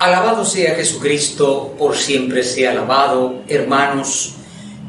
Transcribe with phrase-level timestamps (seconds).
[0.00, 3.42] Alabado sea Jesucristo, por siempre sea alabado.
[3.46, 4.32] Hermanos,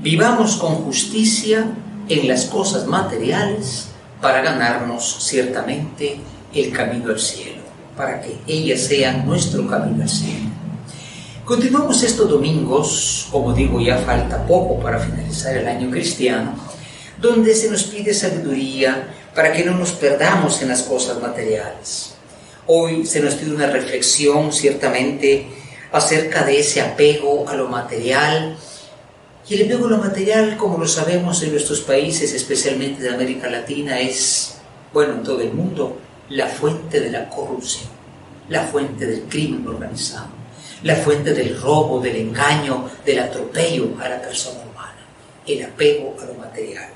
[0.00, 1.66] vivamos con justicia
[2.08, 3.88] en las cosas materiales
[4.20, 6.20] para ganarnos ciertamente
[6.54, 7.60] el camino al cielo,
[7.96, 10.48] para que ellas sean nuestro camino al cielo.
[11.44, 16.54] Continuamos estos domingos, como digo, ya falta poco para finalizar el año cristiano,
[17.20, 22.14] donde se nos pide sabiduría para que no nos perdamos en las cosas materiales.
[22.72, 25.44] Hoy se nos pide una reflexión ciertamente
[25.90, 28.56] acerca de ese apego a lo material.
[29.48, 33.50] Y el apego a lo material, como lo sabemos en nuestros países, especialmente de América
[33.50, 34.58] Latina, es,
[34.92, 35.98] bueno, en todo el mundo,
[36.28, 37.88] la fuente de la corrupción,
[38.48, 40.28] la fuente del crimen organizado,
[40.84, 45.08] la fuente del robo, del engaño, del atropello a la persona humana,
[45.44, 46.90] el apego a lo material.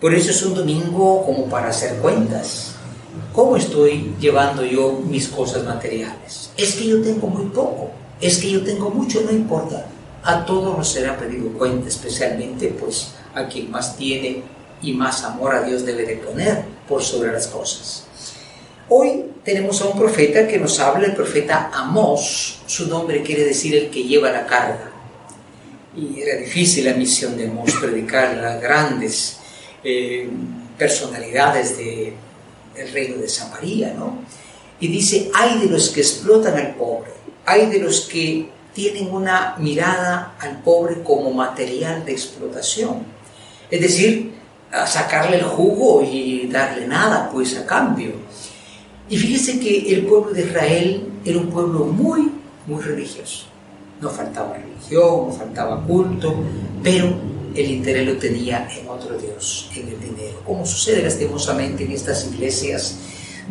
[0.00, 2.74] Por eso es un domingo como para hacer cuentas,
[3.32, 6.50] ¿Cómo estoy llevando yo mis cosas materiales?
[6.56, 9.86] Es que yo tengo muy poco, es que yo tengo mucho, no importa.
[10.22, 14.42] A todos nos será pedido cuenta, especialmente pues a quien más tiene
[14.82, 18.04] y más amor a Dios debe de poner por sobre las cosas.
[18.88, 23.74] Hoy tenemos a un profeta que nos habla, el profeta Amós, su nombre quiere decir
[23.74, 24.90] el que lleva la carga.
[25.96, 29.38] Y era difícil la misión de Amós, predicar a las grandes
[29.82, 30.28] eh,
[30.76, 32.14] personalidades de,
[32.80, 34.18] el reino de Samaria, ¿no?
[34.80, 37.10] Y dice, hay de los que explotan al pobre,
[37.44, 43.02] hay de los que tienen una mirada al pobre como material de explotación.
[43.70, 44.32] Es decir,
[44.86, 48.12] sacarle el jugo y darle nada, pues a cambio.
[49.08, 52.30] Y fíjese que el pueblo de Israel era un pueblo muy,
[52.66, 53.46] muy religioso.
[54.00, 56.34] No faltaba religión, no faltaba culto,
[56.82, 57.12] pero
[57.54, 62.26] el interés lo tenía en otro Dios, en el dinero, como sucede lastimosamente en estas
[62.32, 62.96] iglesias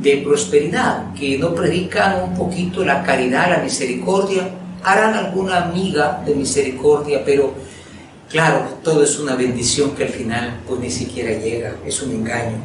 [0.00, 4.50] de prosperidad, que no predican un poquito la caridad, la misericordia,
[4.82, 7.54] harán alguna amiga de misericordia, pero
[8.28, 12.58] claro, todo es una bendición que al final pues ni siquiera llega, es un engaño.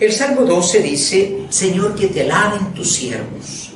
[0.00, 3.70] El Salmo 12 dice, Señor, que te alaben tus siervos.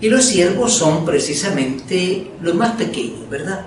[0.00, 3.66] Y los siervos son precisamente los más pequeños, ¿verdad?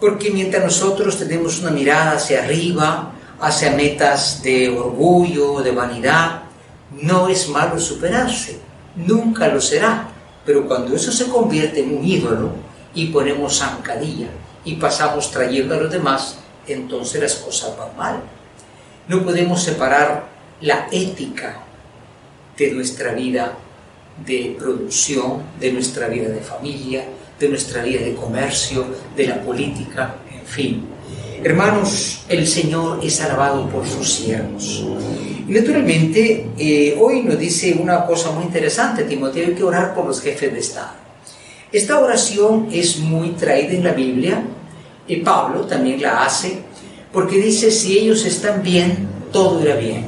[0.00, 6.42] Porque mientras nosotros tenemos una mirada hacia arriba, hacia metas de orgullo, de vanidad,
[6.92, 8.58] no es malo superarse,
[8.96, 10.08] nunca lo será.
[10.44, 12.52] Pero cuando eso se convierte en un ídolo
[12.94, 14.28] y ponemos zancadilla
[14.64, 18.20] y pasamos trayendo a los demás, entonces las cosas van mal.
[19.08, 20.26] No podemos separar
[20.60, 21.60] la ética
[22.56, 23.56] de nuestra vida
[24.24, 27.04] de producción, de nuestra vida de familia,
[27.38, 30.84] de nuestra vida de comercio, de la política, en fin.
[31.42, 34.84] Hermanos, el Señor es alabado por sus siervos.
[35.48, 40.06] Y naturalmente, eh, hoy nos dice una cosa muy interesante, Timoteo, hay que orar por
[40.06, 40.92] los jefes de Estado.
[41.70, 44.42] Esta oración es muy traída en la Biblia,
[45.06, 46.58] y Pablo también la hace,
[47.12, 50.06] porque dice, si ellos están bien, todo irá bien,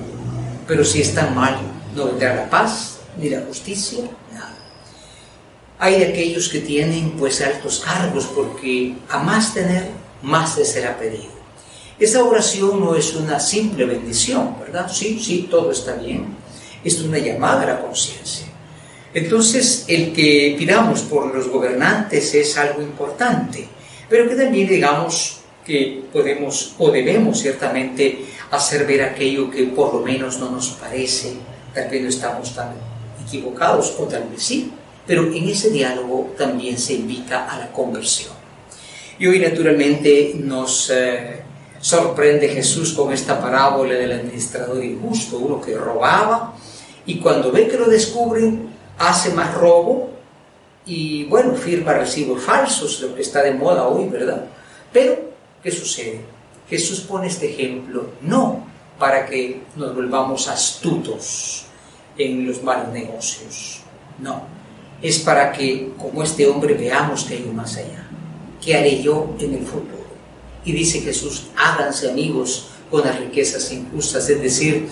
[0.66, 1.56] pero si están mal,
[1.94, 4.04] no vendrá la paz, ni la justicia,
[5.80, 9.88] hay de aquellos que tienen pues altos cargos porque a más tener,
[10.22, 11.40] más les será pedido.
[11.98, 14.90] Esa oración no es una simple bendición, ¿verdad?
[14.92, 16.36] Sí, sí, todo está bien.
[16.84, 18.46] Es una llamada a la conciencia.
[19.14, 23.66] Entonces, el que pidamos por los gobernantes es algo importante,
[24.08, 30.00] pero que también digamos que podemos o debemos ciertamente hacer ver aquello que por lo
[30.00, 31.32] menos no nos parece,
[31.74, 32.74] tal vez no estamos tan
[33.26, 34.72] equivocados o tal vez sí,
[35.06, 38.32] pero en ese diálogo también se invita a la conversión.
[39.18, 41.42] Y hoy naturalmente nos eh,
[41.80, 46.54] sorprende Jesús con esta parábola del administrador injusto, uno que robaba
[47.06, 48.68] y cuando ve que lo descubren
[48.98, 50.10] hace más robo
[50.86, 54.46] y bueno, firma recibos falsos, lo que está de moda hoy, ¿verdad?
[54.92, 55.18] Pero,
[55.62, 56.20] ¿qué sucede?
[56.68, 58.66] Jesús pone este ejemplo no
[58.98, 61.64] para que nos volvamos astutos
[62.16, 63.80] en los malos negocios,
[64.18, 64.42] no,
[65.02, 68.06] es para que, como este hombre, veamos que hay un más allá.
[68.62, 70.00] ¿Qué haré yo en el futuro?
[70.64, 74.88] Y dice Jesús, háganse amigos con las riquezas injustas, es decir,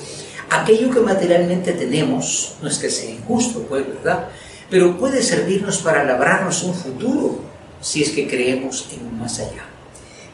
[0.48, 4.28] aquello que materialmente tenemos, no es que sea injusto, pues, ¿verdad?
[4.70, 7.40] Pero puede servirnos para labrarnos un futuro,
[7.80, 9.66] si es que creemos en un más allá.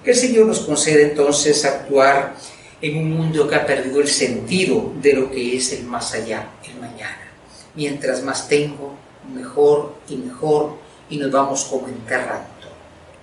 [0.05, 2.37] Que el Señor nos concede entonces actuar
[2.81, 6.51] en un mundo que ha perdido el sentido de lo que es el más allá,
[6.69, 7.33] el mañana.
[7.75, 8.95] Mientras más tengo,
[9.33, 10.77] mejor y mejor
[11.09, 12.45] y nos vamos como enterrando.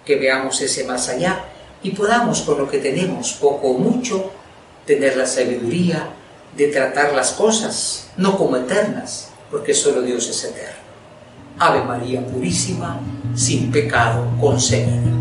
[0.06, 1.46] Que veamos ese más allá
[1.84, 4.32] y podamos con lo que tenemos, poco o mucho,
[4.86, 6.10] tener la sabiduría
[6.56, 10.82] de tratar las cosas no como eternas, porque solo Dios es eterno.
[11.60, 13.00] Ave María Purísima,
[13.36, 15.21] sin pecado concebida.